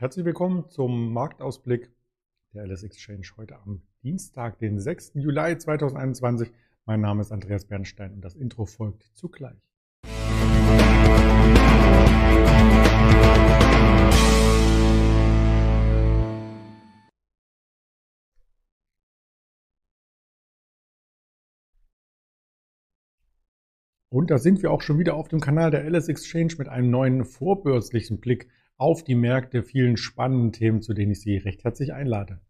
Herzlich 0.00 0.24
willkommen 0.24 0.66
zum 0.70 1.12
Marktausblick 1.12 1.92
der 2.54 2.66
LS 2.66 2.84
Exchange 2.84 3.26
heute 3.36 3.58
am 3.58 3.82
Dienstag, 4.02 4.58
den 4.58 4.80
6. 4.80 5.12
Juli 5.16 5.58
2021. 5.58 6.50
Mein 6.86 7.02
Name 7.02 7.20
ist 7.20 7.32
Andreas 7.32 7.66
Bernstein 7.66 8.14
und 8.14 8.22
das 8.22 8.34
Intro 8.34 8.64
folgt 8.64 9.02
zugleich. 9.12 9.58
Und 24.08 24.30
da 24.30 24.38
sind 24.38 24.62
wir 24.62 24.70
auch 24.70 24.80
schon 24.80 24.98
wieder 24.98 25.14
auf 25.14 25.28
dem 25.28 25.40
Kanal 25.40 25.70
der 25.70 25.84
LS 25.84 26.08
Exchange 26.08 26.54
mit 26.56 26.70
einem 26.70 26.88
neuen 26.88 27.26
vorbörslichen 27.26 28.18
Blick 28.18 28.48
auf 28.80 29.04
die 29.04 29.14
Märkte, 29.14 29.62
vielen 29.62 29.96
spannenden 29.96 30.52
Themen, 30.52 30.80
zu 30.80 30.94
denen 30.94 31.12
ich 31.12 31.20
Sie 31.20 31.36
recht 31.36 31.64
herzlich 31.64 31.92
einlade. 31.92 32.40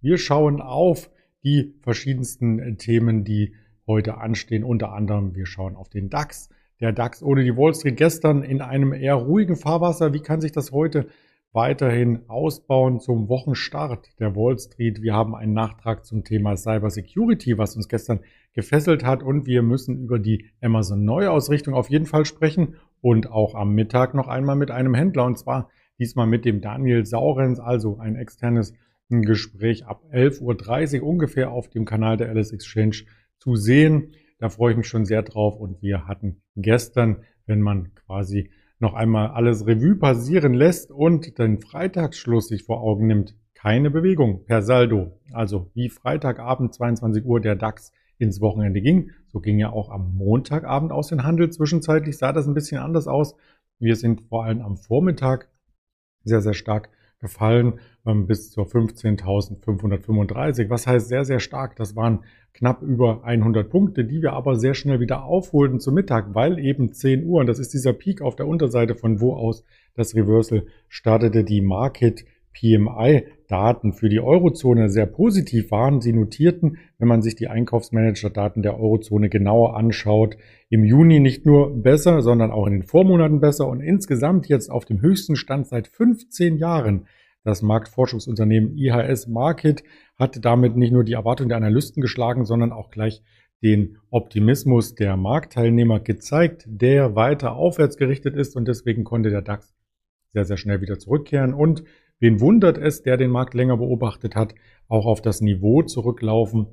Wir 0.00 0.16
schauen 0.16 0.60
auf 0.60 1.10
die 1.44 1.74
verschiedensten 1.82 2.58
äh, 2.58 2.76
Themen, 2.76 3.24
die 3.24 3.54
heute 3.86 4.18
anstehen. 4.18 4.64
Unter 4.64 4.92
anderem, 4.92 5.34
wir 5.34 5.46
schauen 5.46 5.76
auf 5.76 5.88
den 5.88 6.08
DAX. 6.08 6.48
Der 6.80 6.92
DAX 6.92 7.22
ohne 7.22 7.44
die 7.44 7.56
Wall 7.56 7.74
Street 7.74 7.96
gestern 7.96 8.42
in 8.42 8.62
einem 8.62 8.92
eher 8.92 9.14
ruhigen 9.14 9.56
Fahrwasser. 9.56 10.12
Wie 10.14 10.20
kann 10.20 10.40
sich 10.40 10.52
das 10.52 10.72
heute 10.72 11.08
weiterhin 11.52 12.28
ausbauen 12.28 13.00
zum 13.00 13.28
Wochenstart 13.28 14.08
der 14.18 14.36
Wall 14.36 14.58
Street? 14.58 15.02
Wir 15.02 15.14
haben 15.14 15.34
einen 15.34 15.54
Nachtrag 15.54 16.04
zum 16.04 16.24
Thema 16.24 16.56
Cyber 16.56 16.90
Security, 16.90 17.58
was 17.58 17.76
uns 17.76 17.88
gestern 17.88 18.20
gefesselt 18.52 19.04
hat. 19.04 19.22
Und 19.22 19.46
wir 19.46 19.62
müssen 19.62 20.02
über 20.02 20.18
die 20.18 20.46
Amazon 20.60 21.04
Neuausrichtung 21.04 21.74
auf 21.74 21.90
jeden 21.90 22.06
Fall 22.06 22.24
sprechen 22.24 22.76
und 23.00 23.30
auch 23.30 23.54
am 23.54 23.74
Mittag 23.74 24.14
noch 24.14 24.28
einmal 24.28 24.56
mit 24.56 24.70
einem 24.70 24.94
Händler 24.94 25.24
und 25.24 25.38
zwar 25.38 25.70
diesmal 25.98 26.26
mit 26.26 26.44
dem 26.44 26.60
Daniel 26.60 27.04
Saurens, 27.04 27.60
also 27.60 27.98
ein 27.98 28.16
externes 28.16 28.74
Gespräch 29.08 29.86
ab 29.86 30.04
11.30 30.12 31.00
Uhr 31.00 31.08
ungefähr 31.08 31.50
auf 31.50 31.68
dem 31.68 31.84
Kanal 31.84 32.16
der 32.16 32.28
Alice 32.28 32.52
Exchange 32.52 33.04
zu 33.38 33.56
sehen. 33.56 34.12
Da 34.38 34.48
freue 34.48 34.72
ich 34.72 34.76
mich 34.76 34.88
schon 34.88 35.04
sehr 35.04 35.22
drauf 35.22 35.56
und 35.56 35.82
wir 35.82 36.06
hatten 36.06 36.42
gestern, 36.56 37.24
wenn 37.46 37.60
man 37.60 37.94
quasi 37.94 38.50
noch 38.78 38.94
einmal 38.94 39.28
alles 39.28 39.66
Revue 39.66 39.96
passieren 39.96 40.54
lässt 40.54 40.90
und 40.90 41.38
den 41.38 41.60
Freitagsschluss 41.60 42.48
sich 42.48 42.64
vor 42.64 42.80
Augen 42.80 43.06
nimmt, 43.06 43.34
keine 43.54 43.90
Bewegung 43.90 44.44
per 44.44 44.62
Saldo. 44.62 45.18
Also 45.32 45.70
wie 45.74 45.88
Freitagabend 45.88 46.74
22 46.74 47.24
Uhr 47.24 47.40
der 47.40 47.56
DAX 47.56 47.92
ins 48.18 48.40
Wochenende 48.40 48.80
ging. 48.80 49.10
So 49.28 49.40
ging 49.40 49.58
ja 49.58 49.70
auch 49.70 49.90
am 49.90 50.14
Montagabend 50.16 50.92
aus 50.92 51.08
den 51.08 51.24
Handel. 51.24 51.50
Zwischenzeitlich 51.50 52.18
sah 52.18 52.32
das 52.32 52.46
ein 52.46 52.54
bisschen 52.54 52.80
anders 52.80 53.08
aus. 53.08 53.34
Wir 53.78 53.96
sind 53.96 54.22
vor 54.28 54.44
allem 54.44 54.60
am 54.60 54.76
Vormittag 54.76 55.50
sehr, 56.24 56.40
sehr 56.40 56.54
stark 56.54 56.90
gefallen 57.20 57.80
bis 58.14 58.50
zur 58.50 58.66
15.535. 58.66 60.70
Was 60.70 60.86
heißt 60.86 61.08
sehr, 61.08 61.24
sehr 61.24 61.40
stark? 61.40 61.76
Das 61.76 61.96
waren 61.96 62.20
knapp 62.54 62.82
über 62.82 63.24
100 63.24 63.70
Punkte, 63.70 64.04
die 64.04 64.22
wir 64.22 64.32
aber 64.32 64.56
sehr 64.56 64.74
schnell 64.74 65.00
wieder 65.00 65.24
aufholten 65.24 65.80
zum 65.80 65.94
Mittag, 65.94 66.34
weil 66.34 66.58
eben 66.58 66.92
10 66.92 67.24
Uhr, 67.24 67.40
und 67.40 67.46
das 67.46 67.58
ist 67.58 67.74
dieser 67.74 67.92
Peak 67.92 68.22
auf 68.22 68.36
der 68.36 68.48
Unterseite, 68.48 68.94
von 68.94 69.20
wo 69.20 69.34
aus 69.34 69.64
das 69.94 70.14
Reversal 70.14 70.64
startete, 70.88 71.44
die 71.44 71.60
Market 71.60 72.24
PMI-Daten 72.58 73.92
für 73.92 74.08
die 74.08 74.20
Eurozone 74.20 74.88
sehr 74.88 75.06
positiv 75.06 75.70
waren. 75.70 76.00
Sie 76.00 76.12
notierten, 76.12 76.78
wenn 76.98 77.08
man 77.08 77.22
sich 77.22 77.36
die 77.36 77.48
Einkaufsmanager-Daten 77.48 78.62
der 78.62 78.80
Eurozone 78.80 79.28
genauer 79.28 79.76
anschaut, 79.76 80.36
im 80.68 80.84
Juni 80.84 81.20
nicht 81.20 81.46
nur 81.46 81.82
besser, 81.82 82.22
sondern 82.22 82.50
auch 82.50 82.66
in 82.66 82.72
den 82.72 82.82
Vormonaten 82.82 83.40
besser 83.40 83.68
und 83.68 83.80
insgesamt 83.80 84.48
jetzt 84.48 84.70
auf 84.70 84.84
dem 84.84 85.00
höchsten 85.00 85.36
Stand 85.36 85.68
seit 85.68 85.86
15 85.86 86.56
Jahren. 86.56 87.06
Das 87.44 87.62
Marktforschungsunternehmen 87.62 88.76
IHS 88.76 89.28
Market 89.28 89.82
hat 90.16 90.44
damit 90.44 90.76
nicht 90.76 90.92
nur 90.92 91.04
die 91.04 91.14
Erwartung 91.14 91.48
der 91.48 91.56
Analysten 91.56 92.00
geschlagen, 92.00 92.44
sondern 92.44 92.72
auch 92.72 92.90
gleich 92.90 93.22
den 93.62 93.98
Optimismus 94.10 94.94
der 94.94 95.16
Marktteilnehmer 95.16 96.00
gezeigt, 96.00 96.64
der 96.66 97.16
weiter 97.16 97.54
aufwärts 97.56 97.96
gerichtet 97.96 98.36
ist. 98.36 98.56
Und 98.56 98.68
deswegen 98.68 99.04
konnte 99.04 99.30
der 99.30 99.42
DAX 99.42 99.74
sehr, 100.32 100.44
sehr 100.44 100.56
schnell 100.56 100.80
wieder 100.80 100.98
zurückkehren. 100.98 101.54
Und 101.54 101.84
Wen 102.20 102.40
wundert 102.40 102.78
es, 102.78 103.02
der 103.02 103.16
den 103.16 103.30
Markt 103.30 103.54
länger 103.54 103.76
beobachtet 103.76 104.34
hat, 104.34 104.54
auch 104.88 105.06
auf 105.06 105.22
das 105.22 105.40
Niveau 105.40 105.82
zurücklaufen, 105.82 106.66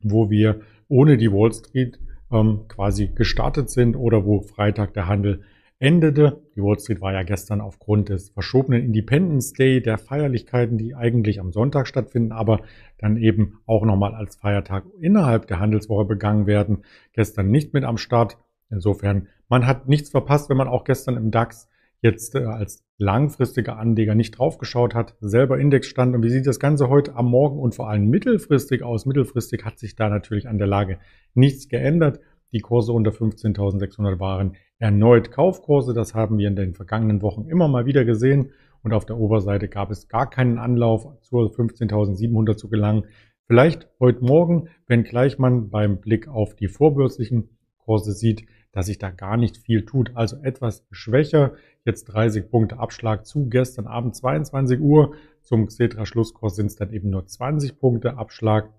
wo 0.00 0.28
wir 0.28 0.60
ohne 0.88 1.16
die 1.16 1.30
Wall 1.30 1.52
Street 1.52 2.00
ähm, 2.32 2.64
quasi 2.68 3.08
gestartet 3.08 3.70
sind 3.70 3.96
oder 3.96 4.24
wo 4.24 4.40
Freitag 4.40 4.94
der 4.94 5.06
Handel 5.06 5.42
endete. 5.82 6.40
Die 6.54 6.62
Wall 6.62 6.78
Street 6.78 7.00
war 7.00 7.12
ja 7.12 7.24
gestern 7.24 7.60
aufgrund 7.60 8.08
des 8.08 8.30
verschobenen 8.30 8.84
Independence 8.84 9.52
Day, 9.52 9.82
der 9.82 9.98
Feierlichkeiten, 9.98 10.78
die 10.78 10.94
eigentlich 10.94 11.40
am 11.40 11.50
Sonntag 11.50 11.88
stattfinden, 11.88 12.30
aber 12.30 12.60
dann 12.98 13.16
eben 13.16 13.58
auch 13.66 13.84
nochmal 13.84 14.14
als 14.14 14.36
Feiertag 14.36 14.84
innerhalb 15.00 15.48
der 15.48 15.58
Handelswoche 15.58 16.04
begangen 16.04 16.46
werden, 16.46 16.84
gestern 17.12 17.50
nicht 17.50 17.74
mit 17.74 17.82
am 17.82 17.98
Start. 17.98 18.38
Insofern, 18.70 19.26
man 19.48 19.66
hat 19.66 19.88
nichts 19.88 20.10
verpasst, 20.10 20.48
wenn 20.48 20.56
man 20.56 20.68
auch 20.68 20.84
gestern 20.84 21.16
im 21.16 21.32
DAX 21.32 21.68
jetzt 22.00 22.36
äh, 22.36 22.44
als 22.44 22.84
langfristiger 22.98 23.76
Anleger 23.76 24.14
nicht 24.14 24.38
draufgeschaut 24.38 24.94
hat, 24.94 25.16
selber 25.20 25.58
Indexstand 25.58 26.14
und 26.14 26.22
wie 26.22 26.30
sieht 26.30 26.46
das 26.46 26.60
Ganze 26.60 26.88
heute 26.88 27.16
am 27.16 27.26
Morgen 27.26 27.58
und 27.58 27.74
vor 27.74 27.88
allem 27.88 28.08
mittelfristig 28.08 28.84
aus? 28.84 29.04
Mittelfristig 29.04 29.64
hat 29.64 29.80
sich 29.80 29.96
da 29.96 30.08
natürlich 30.08 30.48
an 30.48 30.58
der 30.58 30.68
Lage 30.68 30.98
nichts 31.34 31.68
geändert. 31.68 32.20
Die 32.52 32.60
Kurse 32.60 32.92
unter 32.92 33.10
15.600 33.10 34.20
waren 34.20 34.56
erneut 34.78 35.30
Kaufkurse. 35.30 35.94
Das 35.94 36.14
haben 36.14 36.38
wir 36.38 36.48
in 36.48 36.56
den 36.56 36.74
vergangenen 36.74 37.22
Wochen 37.22 37.48
immer 37.48 37.66
mal 37.66 37.86
wieder 37.86 38.04
gesehen. 38.04 38.50
Und 38.82 38.92
auf 38.92 39.06
der 39.06 39.18
Oberseite 39.18 39.68
gab 39.68 39.90
es 39.90 40.08
gar 40.08 40.28
keinen 40.28 40.58
Anlauf 40.58 41.06
zur 41.22 41.50
15.700 41.50 42.56
zu 42.56 42.68
gelangen. 42.68 43.04
Vielleicht 43.46 43.88
heute 44.00 44.24
Morgen, 44.24 44.68
wenn 44.86 45.02
gleich 45.02 45.38
man 45.38 45.70
beim 45.70 46.00
Blick 46.00 46.28
auf 46.28 46.54
die 46.54 46.68
vorbörslichen 46.68 47.48
Kurse 47.78 48.12
sieht, 48.12 48.46
dass 48.72 48.86
sich 48.86 48.98
da 48.98 49.10
gar 49.10 49.36
nicht 49.36 49.58
viel 49.58 49.84
tut. 49.84 50.12
Also 50.14 50.36
etwas 50.42 50.86
schwächer. 50.90 51.54
Jetzt 51.84 52.04
30 52.04 52.50
Punkte 52.50 52.78
Abschlag 52.78 53.26
zu 53.26 53.48
gestern 53.48 53.86
Abend 53.86 54.14
22 54.14 54.80
Uhr. 54.80 55.14
Zum 55.42 55.66
Xetra 55.66 56.06
Schlusskurs 56.06 56.56
sind 56.56 56.66
es 56.66 56.76
dann 56.76 56.92
eben 56.92 57.10
nur 57.10 57.26
20 57.26 57.78
Punkte 57.78 58.16
Abschlag. 58.18 58.72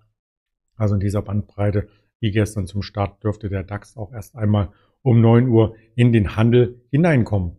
Also 0.76 0.94
in 0.94 1.00
dieser 1.00 1.22
Bandbreite 1.22 1.88
wie 2.24 2.30
gestern 2.30 2.66
zum 2.66 2.80
Start 2.80 3.22
dürfte 3.22 3.50
der 3.50 3.64
DAX 3.64 3.98
auch 3.98 4.10
erst 4.10 4.34
einmal 4.34 4.70
um 5.02 5.20
9 5.20 5.46
Uhr 5.46 5.76
in 5.94 6.10
den 6.10 6.36
Handel 6.36 6.80
hineinkommen. 6.90 7.58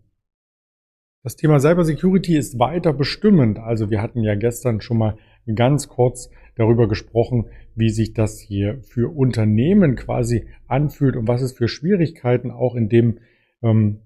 Das 1.22 1.36
Thema 1.36 1.60
Cybersecurity 1.60 2.36
ist 2.36 2.58
weiter 2.58 2.92
bestimmend. 2.92 3.60
Also 3.60 3.92
wir 3.92 4.02
hatten 4.02 4.24
ja 4.24 4.34
gestern 4.34 4.82
schon 4.82 4.98
mal 4.98 5.18
ganz 5.54 5.88
kurz 5.88 6.32
darüber 6.56 6.88
gesprochen, 6.88 7.46
wie 7.76 7.92
sich 7.92 8.14
das 8.14 8.40
hier 8.40 8.82
für 8.82 9.16
Unternehmen 9.16 9.96
quasi 9.96 10.48
anfühlt 10.66 11.16
und 11.16 11.28
was 11.28 11.44
es 11.44 11.52
für 11.52 11.68
Schwierigkeiten 11.68 12.50
auch 12.50 12.74
in 12.74 12.90
dem 12.90 13.20
ähm, 13.62 14.00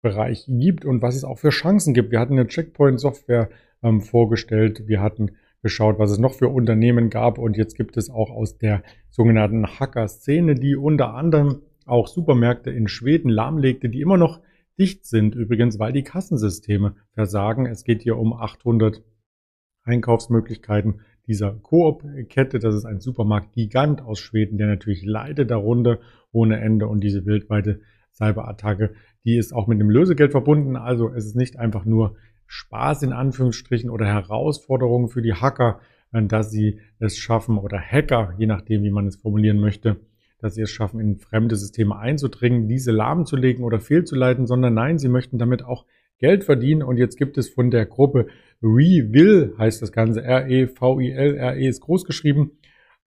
Bereich 0.00 0.46
gibt 0.48 0.86
und 0.86 1.02
was 1.02 1.14
es 1.14 1.24
auch 1.24 1.38
für 1.38 1.50
Chancen 1.50 1.92
gibt. 1.92 2.10
Wir 2.10 2.20
hatten 2.20 2.38
eine 2.38 2.46
Checkpoint-Software 2.46 3.50
ähm, 3.82 4.00
vorgestellt, 4.00 4.88
wir 4.88 5.02
hatten 5.02 5.32
geschaut, 5.66 5.98
was 5.98 6.12
es 6.12 6.18
noch 6.20 6.34
für 6.34 6.48
Unternehmen 6.48 7.10
gab 7.10 7.38
und 7.38 7.56
jetzt 7.56 7.74
gibt 7.74 7.96
es 7.96 8.08
auch 8.08 8.30
aus 8.30 8.56
der 8.56 8.84
sogenannten 9.10 9.66
Hacker-Szene, 9.66 10.54
die 10.54 10.76
unter 10.76 11.14
anderem 11.14 11.62
auch 11.86 12.06
Supermärkte 12.06 12.70
in 12.70 12.86
Schweden 12.86 13.28
lahmlegte, 13.28 13.88
die 13.88 14.00
immer 14.00 14.16
noch 14.16 14.40
dicht 14.78 15.06
sind, 15.06 15.34
übrigens, 15.34 15.80
weil 15.80 15.92
die 15.92 16.04
Kassensysteme 16.04 16.94
versagen. 17.14 17.66
Es 17.66 17.82
geht 17.82 18.02
hier 18.02 18.16
um 18.16 18.32
800 18.32 19.02
Einkaufsmöglichkeiten 19.82 21.00
dieser 21.26 21.50
Coop-Kette. 21.50 22.60
Das 22.60 22.76
ist 22.76 22.84
ein 22.84 23.00
Supermarkt-Gigant 23.00 24.02
aus 24.02 24.20
Schweden, 24.20 24.58
der 24.58 24.68
natürlich 24.68 25.04
leidet 25.04 25.50
darunter 25.50 25.98
ohne 26.30 26.60
Ende 26.60 26.86
und 26.86 27.00
diese 27.02 27.26
weltweite 27.26 27.80
Cyberattacke, 28.12 28.94
die 29.24 29.36
ist 29.36 29.52
auch 29.52 29.66
mit 29.66 29.80
dem 29.80 29.90
Lösegeld 29.90 30.30
verbunden. 30.30 30.76
Also 30.76 31.12
es 31.12 31.26
ist 31.26 31.34
nicht 31.34 31.58
einfach 31.58 31.84
nur 31.84 32.14
Spaß 32.46 33.02
in 33.02 33.12
Anführungsstrichen 33.12 33.90
oder 33.90 34.06
Herausforderungen 34.06 35.08
für 35.08 35.22
die 35.22 35.34
Hacker, 35.34 35.80
äh, 36.12 36.22
dass 36.22 36.50
sie 36.50 36.80
es 36.98 37.18
schaffen 37.18 37.58
oder 37.58 37.78
Hacker, 37.78 38.34
je 38.38 38.46
nachdem, 38.46 38.82
wie 38.82 38.90
man 38.90 39.06
es 39.06 39.16
formulieren 39.16 39.60
möchte, 39.60 39.96
dass 40.38 40.54
sie 40.54 40.62
es 40.62 40.70
schaffen, 40.70 41.00
in 41.00 41.16
fremde 41.16 41.56
Systeme 41.56 41.96
einzudringen, 41.96 42.68
diese 42.68 42.92
lahmzulegen 42.92 43.64
oder 43.64 43.80
fehlzuleiten, 43.80 44.46
sondern 44.46 44.74
nein, 44.74 44.98
sie 44.98 45.08
möchten 45.08 45.38
damit 45.38 45.64
auch 45.64 45.86
Geld 46.18 46.44
verdienen. 46.44 46.82
Und 46.82 46.98
jetzt 46.98 47.16
gibt 47.16 47.38
es 47.38 47.48
von 47.48 47.70
der 47.70 47.86
Gruppe 47.86 48.26
Revill, 48.62 49.54
heißt 49.58 49.82
das 49.82 49.92
Ganze, 49.92 50.22
R-E-V-I-L, 50.22 51.36
R-E 51.36 51.68
ist 51.68 51.80
groß 51.80 52.04
geschrieben, 52.04 52.52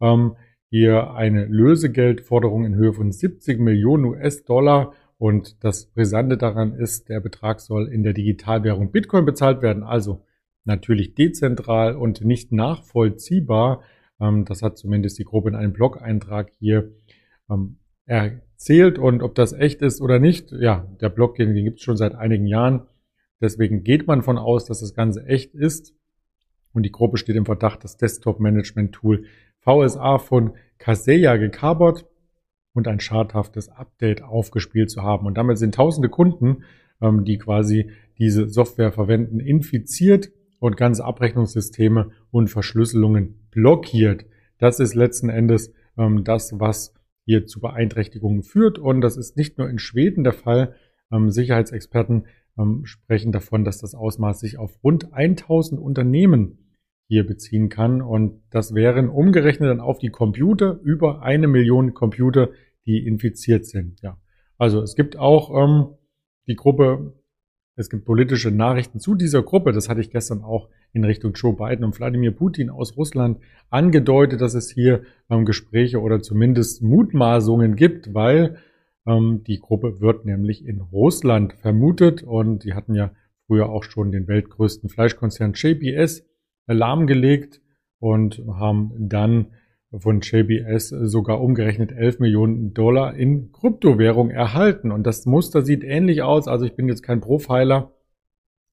ähm, 0.02 0.36
hier 0.70 1.14
eine 1.14 1.46
Lösegeldforderung 1.46 2.66
in 2.66 2.76
Höhe 2.76 2.94
von 2.94 3.12
70 3.12 3.60
Millionen 3.60 4.06
US-Dollar. 4.06 4.94
Und 5.20 5.66
das 5.66 5.86
Brisante 5.86 6.38
daran 6.38 6.74
ist, 6.74 7.10
der 7.10 7.20
Betrag 7.20 7.60
soll 7.60 7.90
in 7.90 8.04
der 8.04 8.14
Digitalwährung 8.14 8.92
Bitcoin 8.92 9.26
bezahlt 9.26 9.62
werden, 9.62 9.84
also 9.84 10.26
natürlich 10.64 11.14
dezentral 11.14 11.98
und 11.98 12.24
nicht 12.24 12.54
nachvollziehbar. 12.54 13.84
Ähm, 14.22 14.46
das 14.46 14.62
hat 14.62 14.78
zumindest 14.78 15.20
die 15.20 15.26
Gruppe 15.26 15.50
in 15.50 15.56
einem 15.56 15.74
Blog-Eintrag 15.74 16.52
hier 16.58 16.94
ähm, 17.50 17.80
erzählt 18.06 18.98
und 18.98 19.22
ob 19.22 19.36
das 19.36 19.52
echt 19.52 19.82
ist 19.82 20.00
oder 20.00 20.20
nicht, 20.20 20.54
ja, 20.54 20.88
der 21.02 21.10
Blog, 21.10 21.36
den, 21.36 21.54
gibt 21.54 21.80
es 21.80 21.84
schon 21.84 21.98
seit 21.98 22.16
einigen 22.16 22.48
Jahren. 22.48 22.88
Deswegen 23.42 23.84
geht 23.84 24.08
man 24.08 24.22
von 24.22 24.38
aus, 24.38 24.64
dass 24.66 24.80
das 24.80 24.94
Ganze 24.94 25.26
echt 25.26 25.54
ist. 25.54 25.94
Und 26.72 26.84
die 26.84 26.92
Gruppe 26.92 27.18
steht 27.18 27.36
im 27.36 27.46
Verdacht, 27.46 27.84
das 27.84 27.98
Desktop-Management-Tool 27.98 29.26
VSA 29.60 30.18
von 30.18 30.54
Kaseya 30.78 31.36
gekabert 31.36 32.06
und 32.80 32.88
ein 32.88 33.00
schadhaftes 33.00 33.70
Update 33.70 34.24
aufgespielt 34.24 34.90
zu 34.90 35.04
haben. 35.04 35.28
Und 35.28 35.38
damit 35.38 35.58
sind 35.58 35.76
tausende 35.76 36.10
Kunden, 36.10 36.64
ähm, 37.02 37.26
die 37.26 37.38
quasi 37.38 37.92
diese 38.18 38.50
Software 38.50 38.92
verwenden, 38.92 39.40
infiziert 39.40 40.32
und 40.60 40.78
ganze 40.78 41.04
Abrechnungssysteme 41.04 42.12
und 42.32 42.50
Verschlüsselungen 42.50 43.48
blockiert. 43.52 44.26
Das 44.58 44.80
ist 44.80 44.96
letzten 44.96 45.30
Endes 45.30 45.74
ähm, 45.98 46.24
das, 46.24 46.60
was 46.60 46.94
hier 47.26 47.46
zu 47.46 47.60
Beeinträchtigungen 47.60 48.44
führt. 48.44 48.80
Und 48.80 49.02
das 49.02 49.18
ist 49.18 49.38
nicht 49.38 49.58
nur 49.58 49.70
in 49.70 49.78
Schweden 49.78 50.24
der 50.24 50.34
Fall. 50.34 50.74
Ähm, 51.12 51.30
Sicherheitsexperten 51.30 52.26
sprechen 52.84 53.32
davon, 53.32 53.64
dass 53.64 53.78
das 53.78 53.96
Ausmaß 53.96 54.42
sich 54.42 54.58
auf 54.58 54.84
rund 54.84 55.14
1000 55.14 55.80
Unternehmen 55.80 56.58
hier 57.10 57.26
beziehen 57.26 57.68
kann. 57.70 58.02
Und 58.02 58.42
das 58.52 58.74
wären 58.74 59.10
umgerechnet 59.10 59.70
dann 59.70 59.82
auf 59.82 59.98
die 60.00 60.12
Computer 60.12 60.80
über 60.84 61.24
eine 61.24 61.48
Million 61.48 61.94
Computer, 61.94 62.50
die 62.86 63.06
infiziert 63.06 63.66
sind. 63.66 64.02
Ja. 64.02 64.18
Also 64.58 64.82
es 64.82 64.96
gibt 64.96 65.18
auch 65.18 65.56
ähm, 65.56 65.96
die 66.48 66.56
Gruppe, 66.56 67.14
es 67.76 67.90
gibt 67.90 68.06
politische 68.06 68.52
Nachrichten 68.52 69.00
zu 69.00 69.16
dieser 69.16 69.42
Gruppe. 69.42 69.72
Das 69.72 69.88
hatte 69.88 70.02
ich 70.02 70.12
gestern 70.12 70.44
auch 70.44 70.70
in 70.92 71.06
Richtung 71.06 71.34
Joe 71.34 71.56
Biden 71.56 71.86
und 71.86 71.98
Wladimir 71.98 72.32
Putin 72.32 72.70
aus 72.70 72.98
Russland 72.98 73.40
angedeutet, 73.70 74.42
dass 74.42 74.54
es 74.54 74.70
hier 74.70 75.04
ähm, 75.30 75.46
Gespräche 75.46 76.02
oder 76.02 76.22
zumindest 76.22 76.82
Mutmaßungen 76.82 77.76
gibt, 77.76 78.14
weil 78.14 78.58
ähm, 79.06 79.44
die 79.46 79.60
Gruppe 79.60 80.02
wird 80.02 80.26
nämlich 80.26 80.66
in 80.66 80.82
Russland 80.82 81.54
vermutet 81.54 82.24
und 82.24 82.64
die 82.64 82.74
hatten 82.74 82.96
ja 82.96 83.12
früher 83.48 83.70
auch 83.70 83.84
schon 83.84 84.12
den 84.12 84.28
weltgrößten 84.28 84.90
Fleischkonzern 84.90 85.54
JBS 85.54 86.26
lahmgelegt 86.68 87.62
und 88.00 88.44
haben 88.48 88.92
dann 88.98 89.48
von 89.98 90.22
JBS 90.22 90.90
sogar 90.90 91.42
umgerechnet 91.42 91.92
11 91.92 92.20
Millionen 92.20 92.74
Dollar 92.74 93.16
in 93.16 93.52
Kryptowährung 93.52 94.30
erhalten. 94.30 94.92
Und 94.92 95.08
das 95.08 95.26
Muster 95.26 95.64
sieht 95.64 95.84
ähnlich 95.84 96.22
aus. 96.22 96.48
Also 96.48 96.66
ich 96.66 96.76
bin 96.76 96.88
jetzt 96.88 97.02
kein 97.02 97.22
Profiler, 97.22 97.92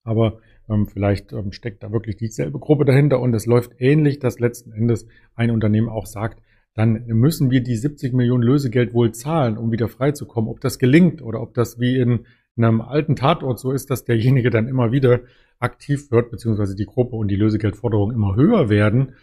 aber 0.03 0.39
ähm, 0.69 0.87
vielleicht 0.87 1.33
ähm, 1.33 1.51
steckt 1.51 1.83
da 1.83 1.91
wirklich 1.91 2.17
dieselbe 2.17 2.59
Gruppe 2.59 2.85
dahinter 2.85 3.19
und 3.19 3.33
es 3.33 3.45
läuft 3.45 3.71
ähnlich, 3.79 4.19
dass 4.19 4.39
letzten 4.39 4.71
Endes 4.71 5.07
ein 5.35 5.51
Unternehmen 5.51 5.89
auch 5.89 6.05
sagt, 6.05 6.41
dann 6.75 7.05
müssen 7.07 7.49
wir 7.49 7.61
die 7.61 7.75
70 7.75 8.13
Millionen 8.13 8.43
Lösegeld 8.43 8.93
wohl 8.93 9.11
zahlen, 9.11 9.57
um 9.57 9.71
wieder 9.71 9.87
freizukommen. 9.87 10.49
Ob 10.49 10.61
das 10.61 10.77
gelingt 10.77 11.23
oder 11.23 11.41
ob 11.41 11.55
das 11.55 11.79
wie 11.79 11.97
in 11.97 12.25
einem 12.55 12.81
alten 12.81 13.15
Tatort 13.15 13.59
so 13.59 13.71
ist, 13.71 13.89
dass 13.89 14.05
derjenige 14.05 14.51
dann 14.51 14.67
immer 14.67 14.91
wieder 14.91 15.21
aktiv 15.59 16.11
wird, 16.11 16.29
beziehungsweise 16.29 16.75
die 16.75 16.85
Gruppe 16.85 17.15
und 17.15 17.29
die 17.29 17.35
Lösegeldforderungen 17.35 18.15
immer 18.15 18.35
höher 18.35 18.69
werden. 18.69 19.13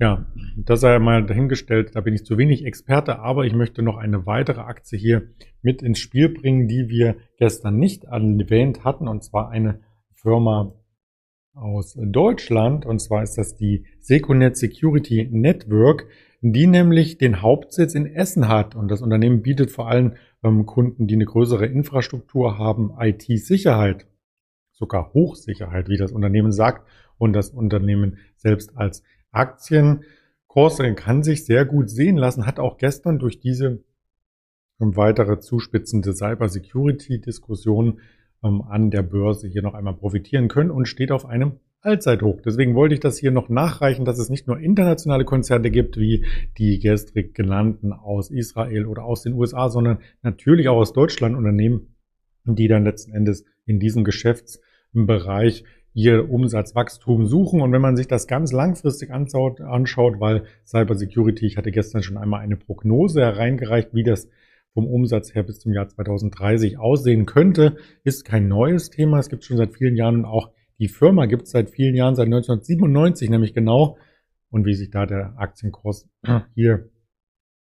Ja, 0.00 0.26
das 0.56 0.80
sei 0.80 0.98
mal 0.98 1.24
dahingestellt, 1.24 1.94
da 1.94 2.00
bin 2.00 2.14
ich 2.14 2.24
zu 2.24 2.36
wenig 2.36 2.64
Experte, 2.64 3.20
aber 3.20 3.44
ich 3.44 3.54
möchte 3.54 3.82
noch 3.82 3.96
eine 3.96 4.26
weitere 4.26 4.60
Aktie 4.60 4.98
hier 4.98 5.28
mit 5.62 5.82
ins 5.82 6.00
Spiel 6.00 6.28
bringen, 6.28 6.66
die 6.66 6.88
wir 6.88 7.16
gestern 7.38 7.78
nicht 7.78 8.04
erwähnt 8.04 8.84
hatten, 8.84 9.06
und 9.06 9.22
zwar 9.22 9.50
eine 9.50 9.80
Firma 10.12 10.74
aus 11.54 11.96
Deutschland, 11.96 12.84
und 12.84 12.98
zwar 12.98 13.22
ist 13.22 13.38
das 13.38 13.54
die 13.54 13.86
Seconet 14.00 14.56
Security 14.56 15.28
Network, 15.30 16.06
die 16.40 16.66
nämlich 16.66 17.16
den 17.16 17.40
Hauptsitz 17.40 17.94
in 17.94 18.06
Essen 18.06 18.48
hat. 18.48 18.74
Und 18.74 18.90
das 18.90 19.00
Unternehmen 19.00 19.42
bietet 19.42 19.70
vor 19.70 19.88
allem 19.88 20.14
ähm, 20.42 20.66
Kunden, 20.66 21.06
die 21.06 21.14
eine 21.14 21.24
größere 21.24 21.66
Infrastruktur 21.66 22.58
haben, 22.58 22.92
IT-Sicherheit, 22.98 24.06
sogar 24.72 25.14
Hochsicherheit, 25.14 25.88
wie 25.88 25.96
das 25.96 26.12
Unternehmen 26.12 26.52
sagt, 26.52 26.86
und 27.16 27.32
das 27.32 27.50
Unternehmen 27.50 28.18
selbst 28.36 28.76
als 28.76 29.04
Aktienkurs 29.34 30.78
kann 30.96 31.22
sich 31.22 31.44
sehr 31.44 31.64
gut 31.64 31.90
sehen 31.90 32.16
lassen, 32.16 32.46
hat 32.46 32.58
auch 32.58 32.78
gestern 32.78 33.18
durch 33.18 33.40
diese 33.40 33.82
ähm, 34.80 34.96
weitere 34.96 35.40
zuspitzende 35.40 36.14
Cybersecurity-Diskussion 36.14 38.00
ähm, 38.42 38.62
an 38.62 38.90
der 38.90 39.02
Börse 39.02 39.48
hier 39.48 39.62
noch 39.62 39.74
einmal 39.74 39.94
profitieren 39.94 40.48
können 40.48 40.70
und 40.70 40.86
steht 40.86 41.12
auf 41.12 41.26
einem 41.26 41.60
Allzeithoch. 41.80 42.40
Deswegen 42.40 42.74
wollte 42.74 42.94
ich 42.94 43.00
das 43.00 43.18
hier 43.18 43.30
noch 43.30 43.48
nachreichen, 43.48 44.04
dass 44.04 44.18
es 44.18 44.30
nicht 44.30 44.46
nur 44.46 44.58
internationale 44.58 45.24
Konzerne 45.24 45.70
gibt, 45.70 45.98
wie 45.98 46.24
die 46.56 46.78
gestrig 46.78 47.34
genannten 47.34 47.92
aus 47.92 48.30
Israel 48.30 48.86
oder 48.86 49.04
aus 49.04 49.22
den 49.22 49.34
USA, 49.34 49.68
sondern 49.68 49.98
natürlich 50.22 50.68
auch 50.68 50.78
aus 50.78 50.94
Deutschland 50.94 51.36
Unternehmen, 51.36 51.94
die 52.44 52.68
dann 52.68 52.84
letzten 52.84 53.12
Endes 53.12 53.44
in 53.66 53.80
diesem 53.80 54.04
Geschäftsbereich 54.04 55.64
ihr 55.94 56.28
Umsatzwachstum 56.28 57.26
suchen. 57.26 57.62
Und 57.62 57.72
wenn 57.72 57.80
man 57.80 57.96
sich 57.96 58.08
das 58.08 58.26
ganz 58.26 58.52
langfristig 58.52 59.10
anschaut, 59.12 59.60
weil 59.60 60.44
Cybersecurity, 60.66 61.46
ich 61.46 61.56
hatte 61.56 61.70
gestern 61.70 62.02
schon 62.02 62.18
einmal 62.18 62.40
eine 62.40 62.56
Prognose 62.56 63.20
hereingereicht, 63.20 63.94
wie 63.94 64.02
das 64.02 64.28
vom 64.74 64.86
Umsatz 64.86 65.34
her 65.34 65.44
bis 65.44 65.60
zum 65.60 65.72
Jahr 65.72 65.88
2030 65.88 66.78
aussehen 66.78 67.26
könnte, 67.26 67.76
ist 68.02 68.24
kein 68.24 68.48
neues 68.48 68.90
Thema. 68.90 69.20
Es 69.20 69.28
gibt 69.28 69.44
schon 69.44 69.56
seit 69.56 69.72
vielen 69.72 69.96
Jahren 69.96 70.16
und 70.16 70.24
auch 70.24 70.50
die 70.80 70.88
Firma 70.88 71.26
gibt 71.26 71.44
es 71.44 71.52
seit 71.52 71.70
vielen 71.70 71.94
Jahren, 71.94 72.16
seit 72.16 72.26
1997 72.26 73.30
nämlich 73.30 73.54
genau. 73.54 73.96
Und 74.50 74.66
wie 74.66 74.74
sich 74.74 74.90
da 74.90 75.06
der 75.06 75.34
Aktienkurs 75.36 76.08
hier 76.54 76.90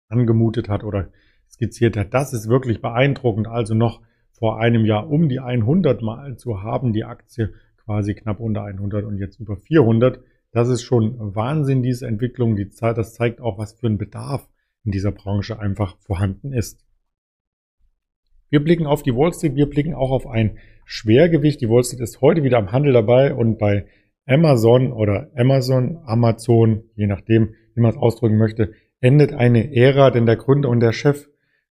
angemutet 0.08 0.68
hat 0.68 0.84
oder 0.84 1.10
skizziert 1.50 1.96
hat, 1.96 2.14
das 2.14 2.32
ist 2.32 2.48
wirklich 2.48 2.80
beeindruckend. 2.80 3.48
Also 3.48 3.74
noch 3.74 4.02
vor 4.30 4.60
einem 4.60 4.84
Jahr 4.84 5.08
um 5.08 5.28
die 5.28 5.40
100 5.40 6.00
Mal 6.02 6.36
zu 6.36 6.62
haben, 6.62 6.92
die 6.92 7.04
Aktie 7.04 7.54
quasi 7.84 8.14
knapp 8.14 8.40
unter 8.40 8.64
100 8.64 9.04
und 9.04 9.18
jetzt 9.18 9.40
über 9.40 9.56
400. 9.56 10.20
Das 10.52 10.68
ist 10.68 10.82
schon 10.82 11.34
Wahnsinn, 11.34 11.82
diese 11.82 12.06
Entwicklung. 12.06 12.56
Die 12.56 12.68
Zeit, 12.68 12.98
das 12.98 13.14
zeigt 13.14 13.40
auch, 13.40 13.58
was 13.58 13.74
für 13.74 13.86
ein 13.86 13.98
Bedarf 13.98 14.48
in 14.84 14.92
dieser 14.92 15.12
Branche 15.12 15.58
einfach 15.58 15.96
vorhanden 15.98 16.52
ist. 16.52 16.84
Wir 18.50 18.62
blicken 18.62 18.86
auf 18.86 19.02
die 19.02 19.14
Wall 19.14 19.32
Street, 19.32 19.56
wir 19.56 19.68
blicken 19.68 19.94
auch 19.94 20.10
auf 20.10 20.26
ein 20.26 20.58
Schwergewicht. 20.84 21.60
Die 21.60 21.68
Wall 21.68 21.82
Street 21.82 22.00
ist 22.00 22.20
heute 22.20 22.44
wieder 22.44 22.58
am 22.58 22.70
Handel 22.70 22.92
dabei 22.92 23.34
und 23.34 23.58
bei 23.58 23.86
Amazon 24.26 24.92
oder 24.92 25.30
Amazon, 25.34 25.98
Amazon, 26.04 26.84
je 26.94 27.06
nachdem, 27.06 27.54
wie 27.74 27.80
man 27.80 27.90
es 27.90 27.96
ausdrücken 27.96 28.38
möchte, 28.38 28.72
endet 29.00 29.32
eine 29.32 29.74
Ära, 29.74 30.10
denn 30.10 30.24
der 30.24 30.36
Gründer 30.36 30.68
und 30.68 30.80
der 30.80 30.92
Chef, 30.92 31.28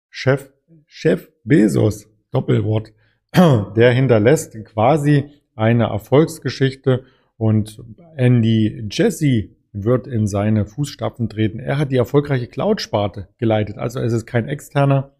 Chef, 0.10 0.52
Chef 0.86 1.30
Bezos, 1.44 2.10
Doppelwort, 2.32 2.94
der 3.36 3.92
hinterlässt 3.92 4.58
quasi 4.66 5.30
eine 5.62 5.86
Erfolgsgeschichte 5.86 7.04
und 7.38 7.84
Andy 8.18 8.88
Jesse 8.92 9.50
wird 9.72 10.08
in 10.08 10.26
seine 10.26 10.66
Fußstapfen 10.66 11.30
treten. 11.30 11.60
Er 11.60 11.78
hat 11.78 11.92
die 11.92 11.98
erfolgreiche 11.98 12.48
Cloud-Sparte 12.48 13.30
geleitet, 13.38 13.78
also 13.78 14.00
es 14.00 14.12
ist 14.12 14.26
kein 14.26 14.50
externer, 14.50 15.16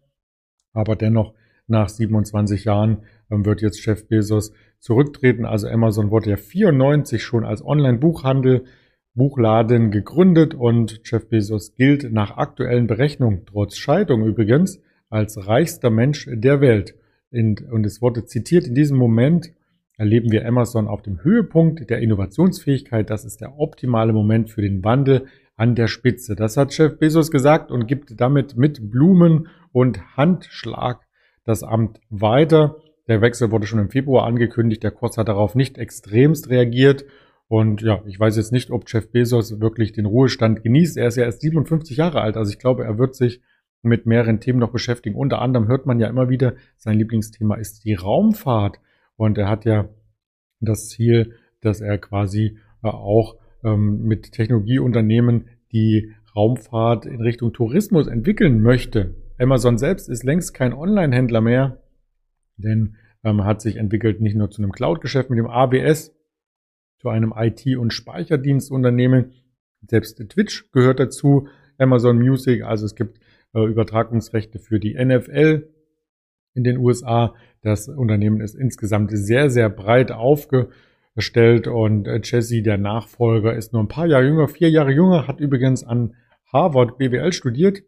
aber 0.72 0.96
dennoch 0.96 1.32
nach 1.68 1.88
27 1.88 2.64
Jahren 2.64 3.04
ähm, 3.30 3.46
wird 3.46 3.62
jetzt 3.62 3.80
Chef 3.80 4.08
Bezos 4.08 4.52
zurücktreten. 4.80 5.44
Also 5.44 5.68
Amazon 5.68 6.10
wurde 6.10 6.30
ja 6.30 6.36
94 6.36 7.22
schon 7.22 7.44
als 7.44 7.64
Online-Buchhandel, 7.64 8.64
Buchladen 9.14 9.90
gegründet 9.90 10.54
und 10.54 11.02
Jeff 11.04 11.28
Bezos 11.28 11.74
gilt 11.76 12.12
nach 12.12 12.36
aktuellen 12.36 12.88
Berechnungen, 12.88 13.42
trotz 13.46 13.76
Scheidung 13.76 14.26
übrigens, 14.26 14.80
als 15.08 15.46
reichster 15.46 15.90
Mensch 15.90 16.28
der 16.32 16.60
Welt. 16.60 16.94
Und 17.30 17.86
es 17.86 18.02
wurde 18.02 18.24
zitiert, 18.24 18.66
in 18.66 18.74
diesem 18.74 18.96
Moment 18.96 19.52
erleben 20.02 20.32
wir 20.32 20.44
Amazon 20.44 20.88
auf 20.88 21.00
dem 21.00 21.22
Höhepunkt 21.22 21.88
der 21.88 22.00
Innovationsfähigkeit. 22.00 23.08
Das 23.08 23.24
ist 23.24 23.40
der 23.40 23.60
optimale 23.60 24.12
Moment 24.12 24.50
für 24.50 24.60
den 24.60 24.82
Wandel 24.82 25.26
an 25.54 25.76
der 25.76 25.86
Spitze. 25.86 26.34
Das 26.34 26.56
hat 26.56 26.74
Chef 26.74 26.98
Bezos 26.98 27.30
gesagt 27.30 27.70
und 27.70 27.86
gibt 27.86 28.20
damit 28.20 28.56
mit 28.56 28.90
Blumen 28.90 29.46
und 29.70 30.16
Handschlag 30.16 31.06
das 31.44 31.62
Amt 31.62 32.00
weiter. 32.10 32.78
Der 33.06 33.20
Wechsel 33.20 33.52
wurde 33.52 33.68
schon 33.68 33.78
im 33.78 33.90
Februar 33.90 34.26
angekündigt. 34.26 34.82
Der 34.82 34.90
Kurs 34.90 35.16
hat 35.18 35.28
darauf 35.28 35.54
nicht 35.54 35.78
extremst 35.78 36.50
reagiert. 36.50 37.04
Und 37.46 37.80
ja, 37.82 38.02
ich 38.04 38.18
weiß 38.18 38.36
jetzt 38.38 38.50
nicht, 38.50 38.72
ob 38.72 38.90
Jeff 38.90 39.12
Bezos 39.12 39.60
wirklich 39.60 39.92
den 39.92 40.06
Ruhestand 40.06 40.64
genießt. 40.64 40.96
Er 40.96 41.06
ist 41.06 41.16
ja 41.16 41.22
erst 41.22 41.42
57 41.42 41.96
Jahre 41.96 42.22
alt. 42.22 42.36
Also 42.36 42.50
ich 42.50 42.58
glaube, 42.58 42.82
er 42.82 42.98
wird 42.98 43.14
sich 43.14 43.40
mit 43.82 44.04
mehreren 44.04 44.40
Themen 44.40 44.58
noch 44.58 44.72
beschäftigen. 44.72 45.14
Unter 45.14 45.40
anderem 45.40 45.68
hört 45.68 45.86
man 45.86 46.00
ja 46.00 46.08
immer 46.08 46.28
wieder, 46.28 46.54
sein 46.76 46.98
Lieblingsthema 46.98 47.54
ist 47.54 47.84
die 47.84 47.94
Raumfahrt. 47.94 48.80
Und 49.16 49.38
er 49.38 49.48
hat 49.48 49.64
ja 49.64 49.88
das 50.60 50.88
Ziel, 50.88 51.36
dass 51.60 51.80
er 51.80 51.98
quasi 51.98 52.58
äh, 52.82 52.88
auch 52.88 53.36
ähm, 53.64 54.02
mit 54.04 54.32
Technologieunternehmen 54.32 55.48
die 55.72 56.12
Raumfahrt 56.34 57.06
in 57.06 57.20
Richtung 57.20 57.52
Tourismus 57.52 58.06
entwickeln 58.06 58.62
möchte. 58.62 59.14
Amazon 59.38 59.78
selbst 59.78 60.08
ist 60.08 60.24
längst 60.24 60.54
kein 60.54 60.72
Online-Händler 60.72 61.40
mehr, 61.40 61.82
denn 62.56 62.96
ähm, 63.24 63.44
hat 63.44 63.60
sich 63.60 63.76
entwickelt 63.76 64.20
nicht 64.20 64.36
nur 64.36 64.50
zu 64.50 64.62
einem 64.62 64.72
Cloud-Geschäft 64.72 65.30
mit 65.30 65.38
dem 65.38 65.46
ABS, 65.46 66.14
zu 67.00 67.08
einem 67.08 67.34
IT- 67.36 67.76
und 67.76 67.92
Speicherdienstunternehmen. 67.92 69.32
Selbst 69.88 70.16
Twitch 70.28 70.70
gehört 70.70 71.00
dazu, 71.00 71.48
Amazon 71.78 72.18
Music, 72.18 72.62
also 72.62 72.86
es 72.86 72.94
gibt 72.94 73.18
äh, 73.54 73.64
Übertragungsrechte 73.64 74.58
für 74.58 74.78
die 74.78 74.94
NFL, 74.94 75.68
in 76.54 76.64
den 76.64 76.78
USA. 76.78 77.34
Das 77.62 77.88
Unternehmen 77.88 78.40
ist 78.40 78.54
insgesamt 78.54 79.10
sehr, 79.12 79.50
sehr 79.50 79.68
breit 79.68 80.12
aufgestellt 80.12 81.68
und 81.68 82.06
äh, 82.06 82.20
Jesse, 82.22 82.62
der 82.62 82.78
Nachfolger, 82.78 83.54
ist 83.56 83.72
nur 83.72 83.82
ein 83.82 83.88
paar 83.88 84.06
Jahre 84.06 84.26
jünger, 84.26 84.48
vier 84.48 84.70
Jahre 84.70 84.92
jünger, 84.92 85.26
hat 85.26 85.40
übrigens 85.40 85.84
an 85.84 86.14
Harvard 86.52 86.98
BWL 86.98 87.32
studiert 87.32 87.82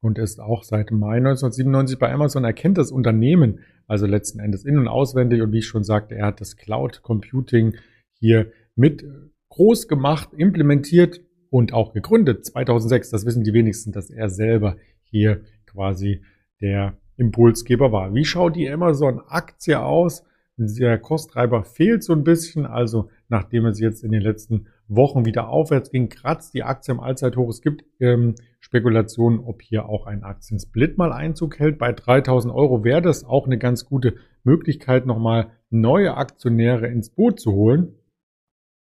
und 0.00 0.18
ist 0.18 0.40
auch 0.40 0.62
seit 0.62 0.90
Mai 0.90 1.16
1997 1.16 1.98
bei 1.98 2.12
Amazon, 2.12 2.44
er 2.44 2.52
kennt 2.52 2.78
das 2.78 2.90
Unternehmen, 2.90 3.60
also 3.86 4.06
letzten 4.06 4.40
Endes 4.40 4.64
in- 4.64 4.78
und 4.78 4.88
auswendig 4.88 5.42
und 5.42 5.52
wie 5.52 5.58
ich 5.58 5.66
schon 5.66 5.84
sagte, 5.84 6.14
er 6.14 6.26
hat 6.26 6.40
das 6.40 6.56
Cloud 6.56 7.02
Computing 7.02 7.74
hier 8.12 8.52
mit 8.76 9.04
groß 9.48 9.88
gemacht, 9.88 10.30
implementiert 10.36 11.20
und 11.50 11.72
auch 11.72 11.92
gegründet 11.92 12.46
2006. 12.46 13.10
Das 13.10 13.26
wissen 13.26 13.42
die 13.42 13.52
wenigsten, 13.52 13.92
dass 13.92 14.08
er 14.08 14.30
selber 14.30 14.76
hier 15.02 15.42
quasi 15.66 16.22
der 16.60 16.96
Impulsgeber 17.20 17.92
war. 17.92 18.14
Wie 18.14 18.24
schaut 18.24 18.56
die 18.56 18.68
Amazon-Aktie 18.68 19.78
aus? 19.78 20.24
Der 20.56 20.98
Kosttreiber 20.98 21.64
fehlt 21.64 22.02
so 22.02 22.12
ein 22.12 22.24
bisschen. 22.24 22.66
Also 22.66 23.10
nachdem 23.28 23.66
es 23.66 23.78
jetzt 23.78 24.02
in 24.02 24.10
den 24.10 24.22
letzten 24.22 24.66
Wochen 24.88 25.24
wieder 25.24 25.48
aufwärts 25.48 25.90
ging, 25.90 26.08
kratzt 26.08 26.54
die 26.54 26.62
Aktie 26.62 26.92
im 26.92 27.00
Allzeithoch. 27.00 27.48
Es 27.48 27.60
gibt 27.60 27.84
ähm, 28.00 28.34
Spekulationen, 28.58 29.40
ob 29.40 29.62
hier 29.62 29.86
auch 29.86 30.06
ein 30.06 30.24
Aktiensplit 30.24 30.98
mal 30.98 31.12
Einzug 31.12 31.58
hält. 31.58 31.78
Bei 31.78 31.92
3000 31.92 32.52
Euro 32.52 32.84
wäre 32.84 33.02
das 33.02 33.24
auch 33.24 33.46
eine 33.46 33.58
ganz 33.58 33.84
gute 33.84 34.14
Möglichkeit, 34.42 35.06
nochmal 35.06 35.52
neue 35.70 36.16
Aktionäre 36.16 36.88
ins 36.88 37.10
Boot 37.10 37.38
zu 37.38 37.52
holen, 37.52 37.94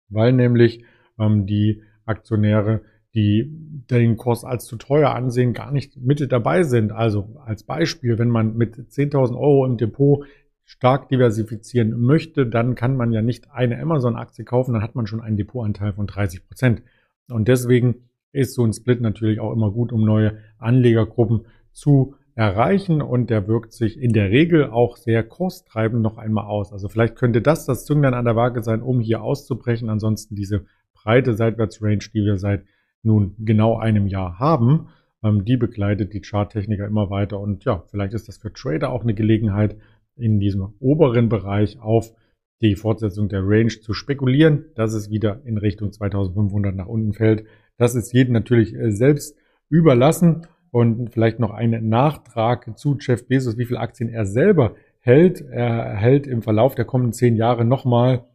weil 0.09 0.33
nämlich 0.33 0.85
ähm, 1.19 1.47
die 1.47 1.83
Aktionäre, 2.05 2.83
die 3.15 3.51
den 3.91 4.17
Kurs 4.17 4.45
als 4.45 4.67
zu 4.67 4.77
teuer 4.77 5.15
ansehen, 5.15 5.53
gar 5.53 5.73
nicht 5.73 5.97
mit 5.97 6.31
dabei 6.31 6.63
sind. 6.63 6.93
Also 6.93 7.37
als 7.45 7.63
Beispiel, 7.63 8.19
wenn 8.19 8.29
man 8.29 8.57
mit 8.57 8.77
10.000 8.77 9.37
Euro 9.37 9.65
im 9.65 9.77
Depot 9.77 10.25
stark 10.65 11.09
diversifizieren 11.09 11.99
möchte, 11.99 12.47
dann 12.47 12.75
kann 12.75 12.97
man 12.97 13.13
ja 13.13 13.23
nicht 13.23 13.51
eine 13.51 13.81
Amazon-Aktie 13.81 14.45
kaufen, 14.45 14.75
dann 14.75 14.83
hat 14.83 14.95
man 14.95 15.07
schon 15.07 15.23
einen 15.23 15.39
Depotanteil 15.39 15.95
von 15.95 16.07
30 16.07 16.47
Prozent. 16.47 16.83
Und 17.31 17.49
deswegen 17.49 18.09
ist 18.33 18.55
so 18.55 18.65
ein 18.65 18.75
Split 18.75 19.01
natürlich 19.01 19.41
auch 19.41 19.53
immer 19.53 19.71
gut, 19.71 19.93
um 19.93 20.05
neue 20.05 20.39
Anlegergruppen 20.59 21.47
zu 21.73 22.15
erreichen 22.35 23.03
und 23.03 23.31
der 23.31 23.49
wirkt 23.49 23.73
sich 23.73 23.99
in 23.99 24.13
der 24.13 24.31
Regel 24.31 24.71
auch 24.71 24.97
sehr 24.97 25.25
kosttreibend 25.25 26.03
noch 26.03 26.19
einmal 26.19 26.45
aus. 26.45 26.73
Also 26.73 26.89
vielleicht 26.89 27.17
könnte 27.17 27.43
das 27.43 27.65
das 27.65 27.85
Zünglein 27.85 28.15
an 28.15 28.27
der 28.27 28.37
Waage 28.37 28.63
sein, 28.63 28.83
um 28.83 29.01
hier 29.01 29.23
auszubrechen. 29.23 29.89
Ansonsten 29.89 30.37
diese 30.37 30.67
breite 30.95 31.35
Seitwärtsrange, 31.35 32.11
die 32.13 32.25
wir 32.25 32.37
seit 32.37 32.65
nun 33.03 33.35
genau 33.39 33.79
einem 33.79 34.07
Jahr 34.07 34.39
haben, 34.39 34.89
ähm, 35.23 35.45
die 35.45 35.57
begleitet 35.57 36.13
die 36.13 36.21
Charttechniker 36.21 36.87
immer 36.87 37.11
weiter. 37.11 37.41
Und 37.41 37.65
ja, 37.65 37.85
vielleicht 37.91 38.15
ist 38.15 38.29
das 38.29 38.39
für 38.39 38.53
Trader 38.53 38.91
auch 38.91 39.03
eine 39.03 39.15
Gelegenheit, 39.15 39.77
in 40.17 40.41
diesem 40.41 40.75
oberen 40.81 41.29
Bereich 41.29 41.81
auf 41.81 42.13
die 42.61 42.75
Fortsetzung 42.75 43.29
der 43.29 43.43
Range 43.45 43.69
zu 43.69 43.95
spekulieren, 43.95 44.65
dass 44.75 44.93
es 44.93 45.11
wieder 45.11 45.41
in 45.45 45.59
Richtung 45.59 45.93
2500 45.93 46.75
nach 46.75 46.89
unten 46.89 47.13
fällt. 47.13 47.45
Das 47.77 47.95
ist 47.95 48.13
jedem 48.13 48.33
natürlich 48.33 48.75
äh, 48.75 48.91
selbst 48.91 49.37
überlassen. 49.69 50.47
Und 50.71 51.11
vielleicht 51.11 51.39
noch 51.39 51.51
ein 51.51 51.89
Nachtrag 51.89 52.79
zu 52.79 52.99
Jeff 53.01 53.27
Bezos, 53.27 53.57
wie 53.57 53.65
viele 53.65 53.81
Aktien 53.81 54.11
er 54.11 54.27
selber 54.27 54.75
hält. 55.01 55.41
Er 55.41 55.97
hält 55.97 56.27
im 56.27 56.43
Verlauf 56.43 56.75
der 56.75 56.85
kommenden 56.85 57.15
zehn 57.15 57.37
Jahre 57.37 57.65
nochmal, 57.65 58.27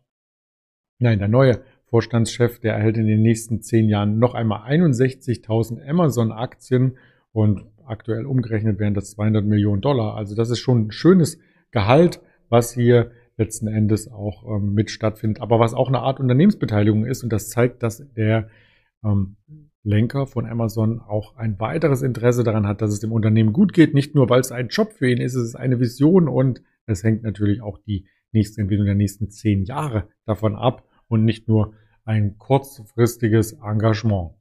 nein, 0.98 1.20
der 1.20 1.28
neue 1.28 1.60
Vorstandschef, 1.94 2.58
der 2.58 2.74
erhält 2.74 2.98
in 2.98 3.06
den 3.06 3.22
nächsten 3.22 3.62
zehn 3.62 3.88
Jahren 3.88 4.18
noch 4.18 4.34
einmal 4.34 4.68
61.000 4.68 5.88
Amazon-Aktien 5.88 6.98
und 7.32 7.66
aktuell 7.86 8.26
umgerechnet 8.26 8.80
wären 8.80 8.96
das 8.96 9.12
200 9.12 9.46
Millionen 9.46 9.80
Dollar. 9.80 10.16
Also 10.16 10.34
das 10.34 10.50
ist 10.50 10.58
schon 10.58 10.88
ein 10.88 10.92
schönes 10.92 11.38
Gehalt, 11.70 12.20
was 12.50 12.74
hier 12.74 13.12
letzten 13.38 13.68
Endes 13.68 14.12
auch 14.12 14.44
ähm, 14.44 14.74
mit 14.74 14.90
stattfindet, 14.90 15.40
aber 15.40 15.60
was 15.60 15.76
auch 15.76 15.88
eine 15.88 16.00
Art 16.00 16.20
Unternehmensbeteiligung 16.20 17.06
ist 17.06 17.22
und 17.22 17.32
das 17.32 17.50
zeigt, 17.50 17.84
dass 17.84 18.04
der 18.16 18.50
ähm, 19.06 19.36
Lenker 19.84 20.26
von 20.26 20.48
Amazon 20.48 21.00
auch 21.00 21.36
ein 21.36 21.60
weiteres 21.60 22.02
Interesse 22.02 22.44
daran 22.44 22.66
hat, 22.66 22.82
dass 22.82 22.92
es 22.92 23.02
dem 23.02 23.12
Unternehmen 23.12 23.54
gut 23.54 23.72
geht, 23.72 23.94
nicht 23.94 24.16
nur 24.16 24.32
weil 24.32 24.40
es 24.40 24.52
ein 24.52 24.70
Job 24.70 24.94
für 24.94 25.12
ihn 25.12 25.22
ist, 25.22 25.36
es 25.36 25.50
ist 25.50 25.56
eine 25.56 25.80
Vision 25.80 26.28
und 26.28 26.64
es 26.88 27.04
hängt 27.04 27.22
natürlich 27.22 27.62
auch 27.62 27.78
die 27.86 28.08
nächste 28.32 28.62
Entwicklung 28.62 28.88
der 28.88 28.96
nächsten 28.96 29.30
zehn 29.30 29.64
Jahre 29.64 30.08
davon 30.26 30.56
ab 30.56 30.90
und 31.08 31.24
nicht 31.24 31.48
nur 31.48 31.76
ein 32.06 32.38
kurzfristiges 32.38 33.54
Engagement. 33.54 34.32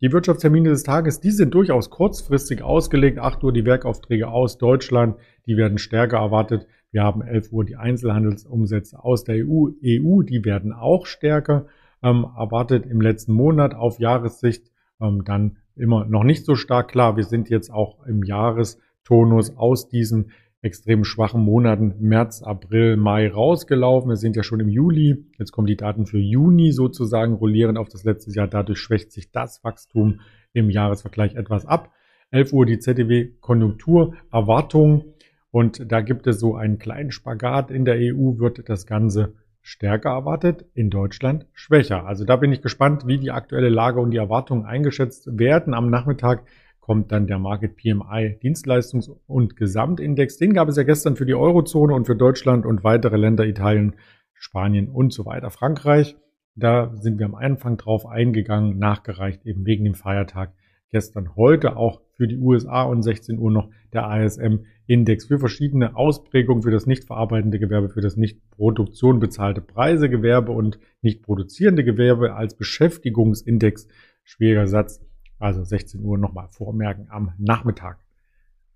Die 0.00 0.12
Wirtschaftstermine 0.12 0.70
des 0.70 0.82
Tages, 0.82 1.20
die 1.20 1.30
sind 1.30 1.54
durchaus 1.54 1.88
kurzfristig 1.88 2.62
ausgelegt. 2.62 3.18
8 3.18 3.44
Uhr 3.44 3.52
die 3.52 3.64
Werkaufträge 3.64 4.28
aus 4.28 4.58
Deutschland, 4.58 5.16
die 5.46 5.56
werden 5.56 5.78
stärker 5.78 6.18
erwartet. 6.18 6.66
Wir 6.90 7.04
haben 7.04 7.22
11 7.22 7.52
Uhr 7.52 7.64
die 7.64 7.76
Einzelhandelsumsätze 7.76 9.02
aus 9.02 9.22
der 9.24 9.46
EU, 9.46 9.68
EU 9.84 10.22
die 10.22 10.44
werden 10.44 10.72
auch 10.72 11.06
stärker 11.06 11.66
ähm, 12.02 12.26
erwartet 12.36 12.84
im 12.86 13.00
letzten 13.00 13.32
Monat 13.32 13.74
auf 13.74 14.00
Jahressicht. 14.00 14.72
Ähm, 15.00 15.22
dann 15.24 15.58
immer 15.76 16.04
noch 16.04 16.24
nicht 16.24 16.44
so 16.44 16.56
stark 16.56 16.88
klar. 16.88 17.16
Wir 17.16 17.24
sind 17.24 17.48
jetzt 17.48 17.72
auch 17.72 18.04
im 18.04 18.24
Jahrestonus 18.24 19.56
aus 19.56 19.88
diesen 19.88 20.32
extrem 20.62 21.04
schwachen 21.04 21.42
Monaten 21.42 21.96
März, 21.98 22.42
April, 22.42 22.96
Mai 22.96 23.28
rausgelaufen. 23.28 24.08
Wir 24.08 24.16
sind 24.16 24.36
ja 24.36 24.44
schon 24.44 24.60
im 24.60 24.68
Juli. 24.68 25.26
Jetzt 25.38 25.50
kommen 25.50 25.66
die 25.66 25.76
Daten 25.76 26.06
für 26.06 26.18
Juni 26.18 26.70
sozusagen 26.70 27.34
rollierend 27.34 27.78
auf 27.78 27.88
das 27.88 28.04
letzte 28.04 28.30
Jahr. 28.30 28.46
Dadurch 28.46 28.78
schwächt 28.78 29.10
sich 29.10 29.32
das 29.32 29.62
Wachstum 29.64 30.20
im 30.52 30.70
Jahresvergleich 30.70 31.34
etwas 31.34 31.66
ab. 31.66 31.90
11 32.30 32.52
Uhr 32.52 32.64
die 32.64 32.78
ZDW 32.78 33.32
Konjunkturerwartung. 33.40 35.14
Und 35.50 35.90
da 35.90 36.00
gibt 36.00 36.28
es 36.28 36.38
so 36.38 36.54
einen 36.54 36.78
kleinen 36.78 37.10
Spagat. 37.10 37.72
In 37.72 37.84
der 37.84 37.96
EU 37.96 38.38
wird 38.38 38.68
das 38.68 38.86
Ganze 38.86 39.34
stärker 39.62 40.10
erwartet, 40.10 40.64
in 40.74 40.90
Deutschland 40.90 41.46
schwächer. 41.52 42.04
Also 42.06 42.24
da 42.24 42.36
bin 42.36 42.52
ich 42.52 42.62
gespannt, 42.62 43.06
wie 43.06 43.18
die 43.18 43.30
aktuelle 43.30 43.68
Lage 43.68 44.00
und 44.00 44.12
die 44.12 44.16
Erwartungen 44.16 44.64
eingeschätzt 44.64 45.38
werden. 45.38 45.74
Am 45.74 45.90
Nachmittag 45.90 46.44
kommt 46.92 47.10
dann 47.10 47.26
der 47.26 47.38
Market 47.38 47.78
PMI 47.78 48.38
Dienstleistungs- 48.42 49.10
und 49.26 49.56
Gesamtindex. 49.56 50.36
Den 50.36 50.52
gab 50.52 50.68
es 50.68 50.76
ja 50.76 50.82
gestern 50.82 51.16
für 51.16 51.24
die 51.24 51.34
Eurozone 51.34 51.94
und 51.94 52.04
für 52.04 52.14
Deutschland 52.14 52.66
und 52.66 52.84
weitere 52.84 53.16
Länder, 53.16 53.46
Italien, 53.46 53.96
Spanien 54.34 54.90
und 54.90 55.10
so 55.10 55.24
weiter. 55.24 55.48
Frankreich, 55.48 56.16
da 56.54 56.94
sind 56.96 57.18
wir 57.18 57.24
am 57.24 57.34
Anfang 57.34 57.78
drauf 57.78 58.04
eingegangen, 58.04 58.78
nachgereicht 58.78 59.46
eben 59.46 59.64
wegen 59.64 59.84
dem 59.84 59.94
Feiertag 59.94 60.52
gestern. 60.90 61.34
Heute 61.34 61.78
auch 61.78 62.02
für 62.12 62.28
die 62.28 62.36
USA 62.36 62.82
und 62.82 63.00
16 63.00 63.38
Uhr 63.38 63.50
noch 63.50 63.70
der 63.94 64.06
ISM-Index 64.14 65.24
für 65.24 65.38
verschiedene 65.38 65.96
Ausprägungen 65.96 66.62
für 66.62 66.72
das 66.72 66.84
nicht 66.84 67.04
verarbeitende 67.04 67.58
Gewerbe, 67.58 67.88
für 67.88 68.02
das 68.02 68.18
nicht 68.18 68.38
Produktion 68.50 69.18
bezahlte 69.18 69.62
Preise 69.62 70.10
Gewerbe 70.10 70.52
und 70.52 70.78
nicht 71.00 71.22
produzierende 71.22 71.84
Gewerbe 71.84 72.34
als 72.34 72.54
Beschäftigungsindex. 72.54 73.88
Schwieriger 74.24 74.66
Satz 74.66 75.00
also 75.42 75.64
16 75.64 76.00
Uhr 76.04 76.18
nochmal 76.18 76.48
vormerken 76.48 77.08
am 77.10 77.32
Nachmittag. 77.38 77.98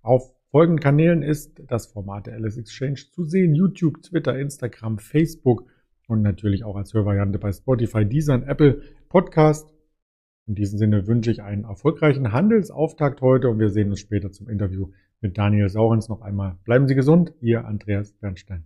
Auf 0.01 0.33
folgenden 0.51 0.81
Kanälen 0.81 1.23
ist 1.23 1.61
das 1.67 1.87
Format 1.87 2.27
der 2.27 2.35
Alice 2.35 2.57
Exchange 2.57 3.01
zu 3.11 3.23
sehen. 3.23 3.55
YouTube, 3.55 4.01
Twitter, 4.03 4.37
Instagram, 4.37 4.99
Facebook 4.99 5.65
und 6.07 6.21
natürlich 6.21 6.63
auch 6.63 6.75
als 6.75 6.93
Hörvariante 6.93 7.39
bei 7.39 7.51
Spotify, 7.51 8.05
Deezer 8.05 8.35
und 8.35 8.43
Apple 8.43 8.81
Podcast. 9.09 9.73
In 10.45 10.55
diesem 10.55 10.77
Sinne 10.77 11.07
wünsche 11.07 11.31
ich 11.31 11.41
einen 11.41 11.65
erfolgreichen 11.65 12.31
Handelsauftakt 12.31 13.21
heute 13.21 13.49
und 13.49 13.59
wir 13.59 13.69
sehen 13.69 13.89
uns 13.89 13.99
später 13.99 14.31
zum 14.31 14.49
Interview 14.49 14.91
mit 15.19 15.37
Daniel 15.37 15.69
Saurens 15.69 16.09
noch 16.09 16.21
einmal. 16.21 16.57
Bleiben 16.63 16.87
Sie 16.87 16.95
gesund, 16.95 17.33
Ihr 17.41 17.65
Andreas 17.65 18.13
Bernstein. 18.13 18.65